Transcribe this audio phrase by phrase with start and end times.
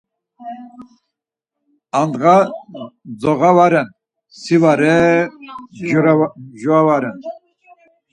[1.99, 2.37] Amdğa
[3.21, 3.89] zuğa va ren,
[4.39, 4.95] si va re,
[6.49, 7.17] mjora va ren.